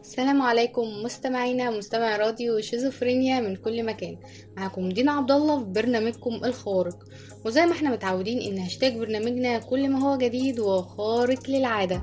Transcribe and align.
السلام 0.00 0.42
عليكم 0.42 1.02
مستمعينا 1.02 1.70
مستمع 1.70 2.16
راديو 2.16 2.60
شيزوفرينيا 2.60 3.40
من 3.40 3.56
كل 3.56 3.84
مكان. 3.84 4.16
معكم 4.56 4.88
دينا 4.88 5.12
عبد 5.12 5.30
الله 5.30 5.58
في 5.58 5.64
برنامجكم 5.64 6.40
الخارق. 6.44 7.04
وزي 7.44 7.66
ما 7.66 7.72
إحنا 7.72 7.90
متعودين 7.90 8.52
ان 8.52 8.58
هاشتاج 8.58 8.98
برنامجنا 8.98 9.58
كل 9.58 9.88
ما 9.88 10.00
هو 10.00 10.16
جديد 10.16 10.60
وخارق 10.60 11.50
للعادة. 11.50 12.02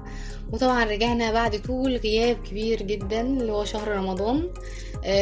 وطبعا 0.54 0.86
رجعنا 0.86 1.32
بعد 1.32 1.62
طول 1.62 1.98
غياب 1.98 2.44
كبير 2.44 2.82
جدا 2.82 3.22
اللي 3.22 3.52
هو 3.52 3.64
شهر 3.66 3.88
رمضان. 3.88 4.50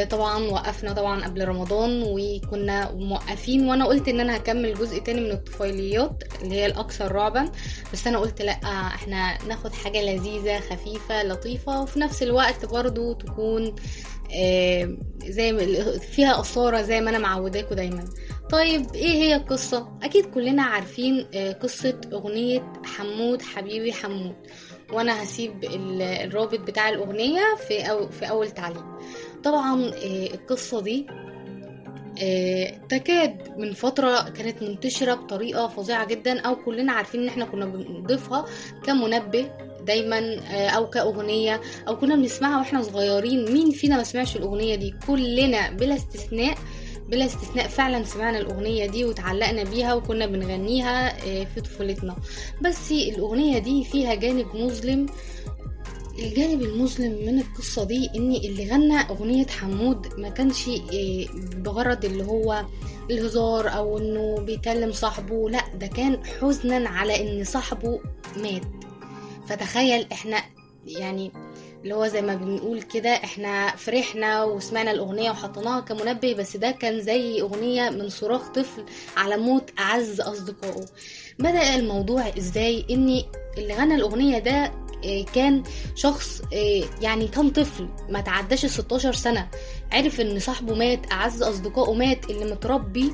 طبعا 0.09 0.43
وقفنا 0.43 0.93
طبعا 0.93 1.23
قبل 1.25 1.47
رمضان 1.47 2.03
وكنا 2.07 2.91
موقفين 2.91 3.69
وأنا 3.69 3.85
قلت 3.85 4.07
إن 4.07 4.19
أنا 4.19 4.37
هكمل 4.37 4.73
جزء 4.73 4.99
تاني 4.99 5.21
من 5.21 5.31
الطفيليات 5.31 6.23
اللي 6.41 6.55
هي 6.55 6.65
الاكثر 6.65 7.11
رعبا 7.11 7.51
بس 7.93 8.07
أنا 8.07 8.17
قلت 8.17 8.41
لأ 8.41 8.51
إحنا 8.95 9.37
ناخد 9.47 9.73
حاجة 9.73 10.01
لذيذة 10.01 10.59
خفيفة 10.59 11.23
لطيفة 11.23 11.81
وفي 11.81 11.99
نفس 11.99 12.23
الوقت 12.23 12.65
برضو 12.65 13.13
تكون 13.13 13.65
آه، 13.65 13.73
زي 15.25 15.51
ما- 15.51 15.97
فيها 15.99 16.39
اثاره 16.39 16.81
زي 16.81 17.01
ما 17.01 17.09
أنا 17.09 17.17
معوداكوا 17.19 17.75
دايما. 17.75 18.05
طيب 18.51 18.85
إيه 18.95 19.11
هي 19.13 19.35
القصة؟ 19.35 19.97
أكيد 20.03 20.25
كلنا 20.25 20.63
عارفين 20.63 21.25
آه، 21.33 21.51
قصة 21.51 22.01
أغنية 22.13 22.73
حمود 22.85 23.41
حبيبي 23.41 23.93
حمود. 23.93 24.35
وأنا 24.93 25.23
هسيب 25.23 25.63
ال- 25.63 26.01
الرابط 26.01 26.59
بتاع 26.59 26.89
الأغنية 26.89 27.41
في 27.67 27.81
أو 27.91 28.09
في 28.09 28.29
أول 28.29 28.51
تعليق. 28.51 28.85
طبعا 29.43 29.85
آه، 29.89 30.25
القصة 30.33 30.81
دي 30.81 31.05
آه، 32.23 32.81
تكاد 32.89 33.57
من 33.57 33.73
فترة 33.73 34.29
كانت 34.29 34.63
منتشرة 34.63 35.13
بطريقة 35.13 35.67
فظيعة 35.67 36.05
جدا 36.07 36.39
أو 36.41 36.55
كلنا 36.55 36.91
عارفين 36.93 37.21
إن 37.21 37.27
إحنا 37.27 37.45
كنا 37.45 37.65
بنضيفها 37.65 38.45
كمنبه 38.83 39.51
دايما 39.85 40.17
آه، 40.35 40.67
أو 40.69 40.89
كأغنية 40.89 41.61
أو 41.87 41.97
كنا 41.97 42.15
بنسمعها 42.15 42.57
وإحنا 42.57 42.81
صغيرين. 42.81 43.51
مين 43.53 43.71
فينا 43.71 43.97
ما 43.97 44.03
سمعش 44.03 44.35
الأغنية 44.35 44.75
دي؟ 44.75 44.93
كلنا 45.07 45.71
بلا 45.71 45.95
استثناء 45.95 46.57
بلا 47.09 47.25
استثناء 47.25 47.67
فعلا 47.67 48.03
سمعنا 48.03 48.37
الأغنية 48.39 48.85
دي 48.85 49.05
وتعلقنا 49.05 49.63
بيها 49.63 49.93
وكنا 49.93 50.25
بنغنيها 50.25 51.07
آه، 51.27 51.43
في 51.55 51.61
طفولتنا. 51.61 52.15
بس 52.61 52.91
الأغنية 52.91 53.57
دي 53.59 53.83
فيها 53.83 54.13
جانب 54.13 54.45
مظلم. 54.55 55.05
الجانب 56.19 56.61
المظلم 56.61 57.11
من 57.25 57.39
القصة 57.39 57.83
دي 57.83 58.09
إن 58.15 58.31
اللي 58.31 58.69
غنى 58.71 58.99
أغنية 59.09 59.45
حمود 59.47 60.07
ما 60.17 60.29
كانش 60.29 60.67
إيه، 60.67 61.27
بغرض 61.57 62.05
اللي 62.05 62.23
هو 62.23 62.65
الهزار 63.11 63.69
أو 63.69 63.97
إنه 63.97 64.35
بيكلم 64.39 64.91
صاحبه 64.91 65.49
لأ 65.49 65.63
ده 65.79 65.87
كان 65.87 66.19
حزنا 66.41 66.89
على 66.89 67.21
إن 67.39 67.43
صاحبه 67.43 67.99
مات. 68.37 68.61
فتخيل 69.47 70.07
إحنا 70.11 70.43
يعني 70.85 71.31
اللي 71.83 71.95
هو 71.95 72.07
زي 72.07 72.21
ما 72.21 72.35
بنقول 72.35 72.81
كده 72.81 73.09
إحنا 73.09 73.75
فرحنا 73.75 74.43
وسمعنا 74.43 74.91
الأغنية 74.91 75.31
وحطيناها 75.31 75.79
كمنبه 75.79 76.33
بس 76.33 76.57
ده 76.57 76.71
كان 76.71 77.01
زي 77.01 77.41
أغنية 77.41 77.89
من 77.89 78.09
صراخ 78.09 78.47
طفل 78.49 78.85
على 79.17 79.37
موت 79.37 79.69
أعز 79.79 80.21
أصدقائه. 80.21 80.85
بدأ 81.39 81.75
الموضوع 81.75 82.27
إزاي؟ 82.37 82.85
ان 82.89 83.21
اللي 83.57 83.73
غنى 83.73 83.95
الأغنية 83.95 84.39
ده 84.39 84.71
آه، 85.05 85.23
كان 85.35 85.63
شخص 85.95 86.41
آه، 86.53 86.83
يعني 87.01 87.27
كان 87.27 87.49
طفل 87.49 87.89
ما 88.09 88.21
تعداش 88.21 88.65
ال 88.65 88.69
16 88.69 89.13
سنة. 89.13 89.47
عرف 89.91 90.21
إن 90.21 90.39
صاحبه 90.39 90.75
مات 90.75 91.11
أعز 91.11 91.43
أصدقائه 91.43 91.93
مات 91.93 92.29
اللي 92.29 92.51
متربي 92.51 93.13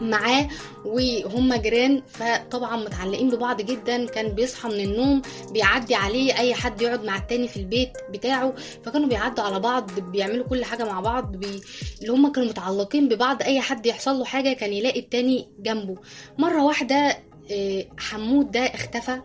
معاه 0.00 0.48
وهم 0.84 1.54
جيران 1.54 2.02
فطبعا 2.08 2.76
متعلقين 2.76 3.30
ببعض 3.30 3.60
جدا 3.62 4.06
كان 4.06 4.28
بيصحى 4.28 4.68
من 4.68 4.80
النوم 4.80 5.22
بيعدي 5.52 5.94
عليه 5.94 6.38
أي 6.38 6.54
حد 6.54 6.82
يقعد 6.82 7.04
مع 7.04 7.16
التاني 7.16 7.48
في 7.48 7.56
البيت 7.56 7.92
بتاعه 8.10 8.54
فكانوا 8.84 9.08
بيعدوا 9.08 9.44
على 9.44 9.60
بعض 9.60 9.90
بيعملوا 10.00 10.46
كل 10.46 10.64
حاجة 10.64 10.84
مع 10.84 11.00
بعض 11.00 11.36
بي... 11.36 11.60
اللي 12.00 12.12
هم 12.12 12.32
كانوا 12.32 12.48
متعلقين 12.48 13.08
ببعض 13.08 13.42
أي 13.42 13.60
حد 13.60 13.86
يحصل 13.86 14.18
له 14.18 14.24
حاجة 14.24 14.52
كان 14.52 14.72
يلاقي 14.72 15.00
التاني 15.00 15.48
جنبه. 15.60 15.96
مرة 16.38 16.62
واحدة 16.64 17.18
آه، 17.50 17.86
حمود 17.98 18.50
ده 18.50 18.60
اختفى 18.60 19.20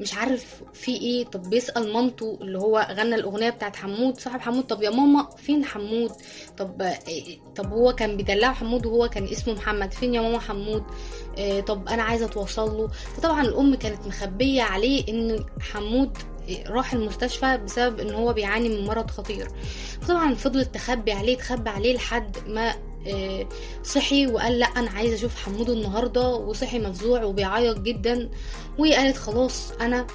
مش 0.00 0.14
عارف 0.14 0.62
في 0.74 0.92
إيه. 0.96 1.24
طب 1.24 1.42
بيسأل 1.50 1.92
مامته 1.92 2.38
اللي 2.40 2.58
هو 2.58 2.86
غنى 2.90 3.14
الأغنية 3.14 3.50
بتاعت 3.50 3.76
حمود 3.76 4.20
صاحب 4.20 4.40
حمود. 4.40 4.64
طب 4.64 4.82
يا 4.82 4.90
ماما 4.90 5.28
فين 5.36 5.64
حمود؟ 5.64 6.12
طب 6.58 6.82
إيه 6.82 7.38
طب 7.56 7.72
هو 7.72 7.92
كان 7.92 8.16
بيدلعه 8.16 8.54
حمود 8.54 8.86
وهو 8.86 9.08
كان 9.08 9.24
اسمه 9.24 9.54
محمد. 9.54 9.92
فين 9.92 10.14
يا 10.14 10.20
ماما 10.20 10.38
حمود؟ 10.38 10.84
إيه 11.38 11.60
طب 11.60 11.88
أنا 11.88 12.02
عايزه 12.02 12.26
أتوصل 12.26 12.76
له. 12.76 12.88
فطبعا 13.16 13.42
الأم 13.42 13.74
كانت 13.74 14.06
مخبية 14.06 14.62
عليه 14.62 15.08
إن 15.08 15.44
حمود 15.60 16.18
راح 16.66 16.92
المستشفى 16.92 17.56
بسبب 17.64 18.00
إن 18.00 18.14
هو 18.14 18.32
بيعاني 18.32 18.68
من 18.68 18.84
مرض 18.86 19.10
خطير. 19.10 19.48
فطبعا 20.00 20.34
فضلت 20.34 20.74
تخبي 20.74 21.12
عليه 21.12 21.36
تخبي 21.36 21.70
عليه 21.70 21.94
لحد 21.94 22.36
ما 22.46 22.70
آه، 22.70 22.74
صحي 23.82 24.26
وقال 24.26 24.58
لا 24.58 24.66
أنا 24.66 24.90
عايزة 24.90 25.14
أشوف 25.14 25.36
حمود 25.36 25.70
النهارده 25.70 26.28
وصحي 26.30 26.78
مفزوع 26.78 27.24
وبيعيط 27.24 27.78
جدا. 27.78 28.30
وهي 28.78 28.94
قالت 28.94 29.16
خلاص 29.16 29.72
أنا 29.72 30.06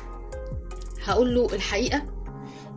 هقول 1.03 1.36
له 1.36 1.46
الحقيقة 1.53 2.02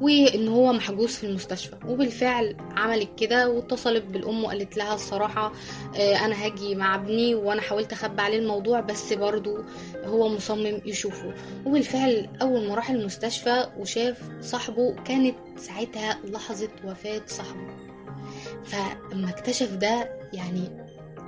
وإن 0.00 0.48
هو 0.48 0.72
محجوز 0.72 1.08
في 1.08 1.24
المستشفى. 1.26 1.76
وبالفعل 1.88 2.56
عملت 2.76 3.08
كده 3.18 3.48
واتصلت 3.48 4.04
بالأم 4.04 4.44
وقالت 4.44 4.76
لها 4.76 4.94
الصراحة 4.94 5.52
آه، 5.96 6.16
أنا 6.16 6.44
هاجي 6.44 6.74
مع 6.74 6.94
ابني 6.94 7.34
وأنا 7.34 7.60
حاولت 7.60 7.92
أخبي 7.92 8.22
عليه 8.22 8.38
الموضوع 8.38 8.80
بس 8.80 9.12
برضو 9.12 9.58
هو 10.04 10.28
مصمم 10.28 10.80
يشوفه. 10.86 11.34
وبالفعل 11.66 12.28
أول 12.42 12.68
ما 12.68 12.74
راح 12.74 12.90
المستشفى 12.90 13.66
وشاف 13.78 14.22
صاحبه 14.40 14.94
كانت 15.04 15.36
ساعتها 15.56 16.18
لحظة 16.24 16.68
وفاة 16.84 17.22
صاحبه. 17.26 17.93
فلما 18.64 19.30
اكتشف 19.30 19.70
ده 19.70 20.18
يعني 20.32 20.84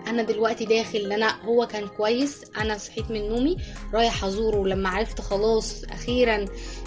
أنا 0.06 0.22
دلوقتي 0.22 0.64
داخل 0.64 0.98
إن 0.98 1.12
أنا 1.12 1.42
هو 1.44 1.66
كان 1.66 1.88
كويس 1.88 2.44
أنا 2.60 2.78
صحيت 2.78 3.10
من 3.10 3.28
نومي 3.28 3.56
رايح 3.94 4.24
أزوره. 4.24 4.66
لما 4.68 4.88
عرفت 4.88 5.20
خلاص 5.20 5.84
أخيرا 5.84 6.36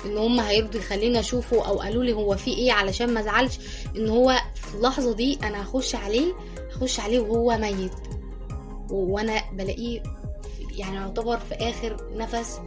إن 0.05 0.17
هم 0.17 0.39
هيرضوا 0.39 0.79
يخليني 0.79 1.19
أشوفه 1.19 1.67
أو 1.67 1.79
قالوا 1.79 2.03
لي 2.03 2.13
هو 2.13 2.35
في 2.35 2.51
إيه 2.51 2.71
علشان 2.71 3.13
ما 3.13 3.19
أزعلش 3.19 3.59
إن 3.95 4.09
هو 4.09 4.35
في 4.55 4.75
اللحظة 4.75 5.13
دي 5.13 5.39
أنا 5.43 5.63
هخش 5.63 5.95
عليه 5.95 6.33
هخش 6.75 6.99
عليه 6.99 7.19
وهو 7.19 7.57
ميت. 7.57 7.91
وأنا 8.91 9.41
بلاقيه 9.53 10.03
يعني 10.77 10.95
يعتبر 10.95 11.37
في 11.39 11.55
آخر 11.55 11.97
نفس 12.17 12.59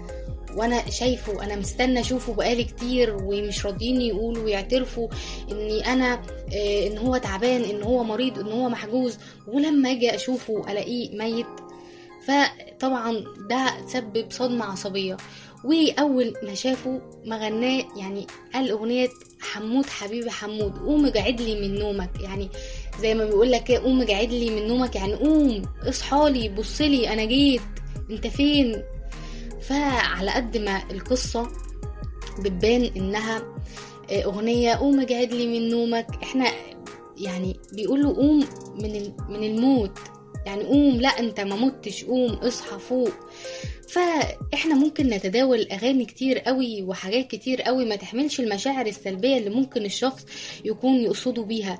وأنا 0.56 0.90
شايفه 0.90 1.44
أنا 1.44 1.56
مستنى 1.56 2.00
اشوفه 2.00 2.34
بقالي 2.34 2.64
كتير 2.64 3.16
ومش 3.22 3.66
راضيين 3.66 4.00
يقولوا 4.00 4.44
ويعترفوا 4.44 5.08
اني 5.50 5.86
أنا 5.92 6.22
آه، 6.54 6.86
ان 6.86 6.98
هو 6.98 7.16
تعبان 7.16 7.62
ان 7.64 7.82
هو 7.82 8.04
مريض 8.04 8.38
ان 8.38 8.52
هو 8.52 8.68
محجوز. 8.68 9.18
ولما 9.46 9.90
أجي 9.90 10.14
اشوفه 10.14 10.72
الاقيه 10.72 11.16
ميت. 11.18 11.46
فطبعا 12.26 13.24
ده 13.50 13.86
سبب 13.86 14.26
صدمة 14.30 14.64
عصبية. 14.64 15.16
وأول 15.64 16.34
ما 16.42 16.54
شافه 16.54 17.00
ما 17.24 17.36
غناه 17.36 17.84
يعني 17.96 18.26
قال 18.54 18.70
أغنية 18.70 19.08
حمود 19.40 19.86
حبيبي 19.86 20.30
حمود. 20.30 20.78
قوم 20.78 21.06
اجعد 21.06 21.40
لي 21.40 21.54
من 21.68 21.78
نومك. 21.78 22.10
يعني 22.20 22.48
زي 23.00 23.14
ما 23.14 23.24
بيقول 23.24 23.52
لك 23.52 23.72
قوم 23.72 24.00
اجعد 24.02 24.30
لي 24.32 24.50
من 24.50 24.66
نومك. 24.68 24.96
يعني 24.96 25.14
قوم 25.14 25.62
اصحالي 25.88 26.48
بصلي 26.48 27.12
أنا 27.12 27.24
جيت. 27.24 27.60
أنت 28.10 28.26
فين؟ 28.26 28.82
فعلى 29.62 30.30
قد 30.30 30.56
ما 30.56 30.82
القصة 30.90 31.48
بتبان 32.38 32.90
إنها 32.96 33.42
آه، 34.10 34.22
أغنية 34.24 34.74
قوم 34.74 35.00
اجعد 35.00 35.32
لي 35.32 35.46
من 35.46 35.68
نومك. 35.68 36.06
إحنا 36.22 36.46
يعني 37.16 37.56
بيقولوا 37.72 38.14
قوم 38.14 38.44
من 38.82 39.12
من 39.28 39.44
الموت. 39.44 39.98
يعني 40.46 40.64
قوم 40.64 41.00
لا 41.00 41.08
أنت 41.08 41.40
ما 41.40 41.56
متش 41.56 42.04
قوم 42.04 42.32
اصحى 42.32 42.78
فوق. 42.78 43.10
فإحنا 43.88 44.74
ممكن 44.74 45.06
نتداول 45.06 45.62
أغاني 45.72 46.04
كتير 46.04 46.38
قوي 46.38 46.82
وحاجات 46.82 47.28
كتير 47.28 47.62
قوي 47.62 47.84
ما 47.84 47.96
تحملش 47.96 48.40
المشاعر 48.40 48.86
السلبية 48.86 49.38
اللي 49.38 49.50
ممكن 49.50 49.84
الشخص 49.84 50.26
يكون 50.64 50.94
يقصده 50.94 51.42
بيها. 51.42 51.78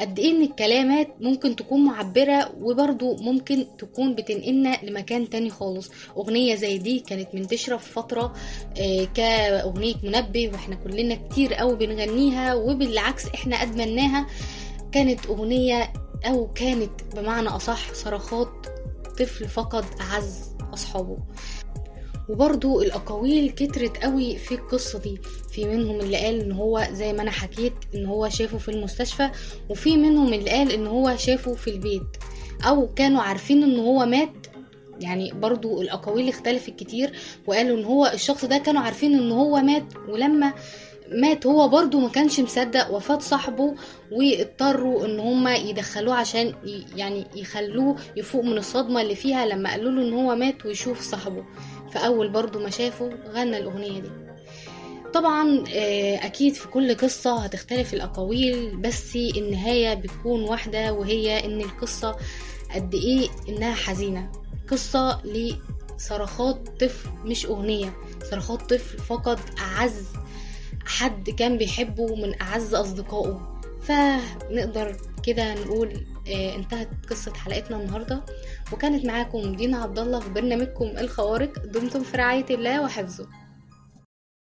قد 0.00 0.18
إيه 0.18 0.30
إن 0.30 0.42
الكلمات 0.42 1.08
ممكن 1.20 1.56
تكون 1.56 1.84
معبرة 1.84 2.52
وبرضو 2.60 3.16
ممكن 3.16 3.66
تكون 3.78 4.14
بتنقلنا 4.14 4.78
لمكان 4.82 5.30
تاني 5.30 5.50
خالص. 5.50 5.90
أغنية 6.16 6.54
زي 6.54 6.78
دي 6.78 6.98
كانت 7.00 7.34
منتشرة 7.34 7.76
في 7.76 7.92
فترة 7.92 8.32
آه، 8.80 9.04
كأغنية 9.14 9.94
منبه 10.02 10.48
وإحنا 10.48 10.74
كلنا 10.74 11.14
كتير 11.14 11.54
قوي 11.54 11.76
بنغنيها 11.76 12.54
وبالعكس 12.54 13.26
إحنا 13.34 13.56
أدمناها. 13.56 14.26
كانت 14.92 15.26
أغنية 15.26 15.92
أو 16.26 16.52
كانت 16.54 16.90
بمعنى 17.16 17.48
أصح 17.48 17.92
صرخات 17.94 18.66
طفل 19.18 19.48
فقد 19.48 19.84
أعز 20.00 20.50
أصحابه. 20.74 21.18
وبرضو 22.30 22.82
الأقاويل 22.82 23.50
كترت 23.50 23.96
قوي 24.04 24.36
في 24.36 24.54
القصة 24.54 24.98
دي. 24.98 25.18
في 25.52 25.64
منهم 25.64 26.00
اللي 26.00 26.16
قال 26.16 26.40
إن 26.40 26.52
هو 26.52 26.88
زي 26.92 27.12
ما 27.12 27.22
أنا 27.22 27.30
حكيت 27.30 27.72
إن 27.94 28.06
هو 28.06 28.28
شافه 28.28 28.58
في 28.58 28.68
المستشفى 28.70 29.30
وفي 29.68 29.96
منهم 29.96 30.32
اللي 30.34 30.50
قال 30.50 30.72
إن 30.72 30.86
هو 30.86 31.16
شافه 31.16 31.54
في 31.54 31.70
البيت. 31.70 32.16
أو 32.66 32.88
كانوا 32.94 33.22
عارفين 33.22 33.62
إن 33.62 33.78
هو 33.78 34.06
مات. 34.06 34.46
يعني 35.00 35.32
برضو 35.32 35.82
الأقاويل 35.82 36.28
اختلفت 36.28 36.70
كتير 36.70 37.12
وقالوا 37.46 37.78
إن 37.78 37.84
هو 37.84 38.06
الشخص 38.14 38.44
ده 38.44 38.58
كانوا 38.58 38.82
عارفين 38.82 39.14
إن 39.14 39.32
هو 39.32 39.56
مات. 39.56 39.84
ولما 40.08 40.52
مات 41.12 41.46
هو 41.46 41.68
برضو 41.68 42.00
ما 42.00 42.08
كانش 42.08 42.40
مصدق 42.40 42.90
وفاة 42.90 43.18
صاحبه 43.18 43.74
واضطروا 44.12 45.06
إن 45.06 45.20
هما 45.20 45.54
يدخلوه 45.56 46.14
عشان 46.14 46.54
يعني 46.96 47.26
يخلوه 47.36 47.96
يفوق 48.16 48.44
من 48.44 48.58
الصدمة 48.58 49.00
اللي 49.02 49.14
فيها 49.14 49.46
لما 49.46 49.70
قالوا 49.70 49.90
له 49.90 50.02
إن 50.02 50.12
هو 50.12 50.34
مات 50.36 50.66
ويشوف 50.66 51.00
صاحبه. 51.00 51.44
فاول 51.92 52.28
برضو 52.28 52.58
ما 52.58 52.70
شافه 52.70 53.10
غنى 53.28 53.58
الأغنية 53.58 54.00
دي. 54.00 54.10
طبعا 55.14 55.64
آه، 55.74 56.16
أكيد 56.26 56.54
في 56.54 56.68
كل 56.68 56.94
قصة 56.94 57.38
هتختلف 57.44 57.94
الأقاويل 57.94 58.76
بس 58.76 59.16
النهاية 59.16 59.94
بتكون 59.94 60.42
واحدة 60.42 60.92
وهي 60.92 61.44
إن 61.44 61.60
القصة 61.60 62.16
قد 62.74 62.94
إيه 62.94 63.28
إنها 63.48 63.74
حزينة. 63.74 64.32
قصة 64.70 65.20
لصرخات 65.24 66.68
طفل 66.80 67.08
مش 67.24 67.46
أغنية. 67.46 67.92
صرخات 68.30 68.74
طفل 68.74 68.98
فقد 68.98 69.38
أعز 69.58 70.04
حد 70.86 71.30
كان 71.30 71.58
بيحبه 71.58 72.14
من 72.16 72.42
أعز 72.42 72.74
أصدقائه. 72.74 73.60
فنقدر 73.82 74.96
كده 75.22 75.54
نقول 75.54 76.06
انتهت 76.28 76.88
قصة 77.10 77.34
حلقتنا 77.34 77.76
النهاردة. 77.76 78.24
وكانت 78.72 79.04
معاكم 79.04 79.54
دينا 79.54 79.82
عبد 79.82 79.98
الله 79.98 80.20
في 80.20 80.30
برنامجكم 80.30 80.84
الخوارق. 80.84 81.66
دمتم 81.66 82.02
في 82.02 82.16
رعاية 82.16 82.46
الله 82.50 82.82
وحفظه. 82.82 83.28